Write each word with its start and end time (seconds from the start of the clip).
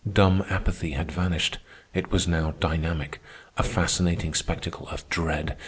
Dumb 0.11 0.43
apathy 0.49 0.93
had 0.93 1.11
vanished. 1.11 1.59
It 1.93 2.09
was 2.11 2.27
now 2.27 2.55
dynamic—a 2.59 3.61
fascinating 3.61 4.33
spectacle 4.33 4.87
of 4.87 5.07
dread. 5.09 5.57